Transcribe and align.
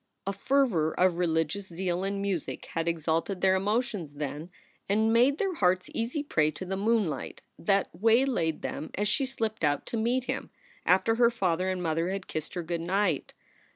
A 0.25 0.33
fervor 0.33 0.99
of 0.99 1.19
religious 1.19 1.67
zeal 1.67 2.03
and 2.03 2.19
music 2.23 2.65
had 2.73 2.87
exalted 2.87 3.41
their 3.41 3.53
emotions 3.55 4.13
then 4.13 4.49
and 4.89 5.13
made 5.13 5.37
their 5.37 5.53
hearts 5.53 5.91
easy 5.93 6.23
prey 6.23 6.49
to 6.49 6.65
the 6.65 6.75
moon 6.75 7.07
light 7.07 7.43
that 7.59 7.91
waylaid 7.93 8.63
them 8.63 8.89
as 8.95 9.07
she 9.07 9.25
slipped 9.27 9.63
out 9.63 9.85
to 9.85 9.97
meet 9.97 10.23
him 10.23 10.49
after 10.87 11.17
her 11.17 11.29
father 11.29 11.69
and 11.69 11.83
mother 11.83 12.09
had 12.09 12.25
kissed 12.25 12.55
her 12.55 12.63
good 12.63 12.81
night. 12.81 13.35